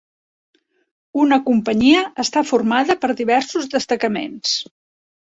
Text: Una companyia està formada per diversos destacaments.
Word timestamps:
Una 1.23 1.37
companyia 1.49 1.99
està 2.23 2.43
formada 2.53 2.97
per 3.05 3.11
diversos 3.21 3.69
destacaments. 3.75 4.57